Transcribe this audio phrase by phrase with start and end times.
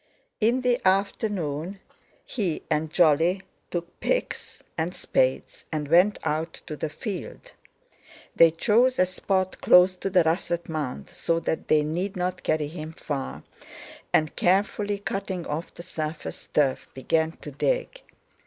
[0.39, 1.79] In the afternoon
[2.25, 7.51] he and Jolly took picks and spades and went out to the field.
[8.35, 12.67] They chose a spot close to the russet mound, so that they need not carry
[12.67, 13.43] him far,
[14.11, 18.01] and, carefully cutting off the surface turf, began to dig.